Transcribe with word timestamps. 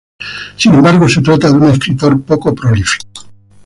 Sin 0.57 0.73
embargo, 0.73 1.07
se 1.07 1.21
trata 1.21 1.47
de 1.49 1.57
un 1.57 1.65
escritor 1.69 2.19
poco 2.23 2.55
prolífico. 2.55 3.21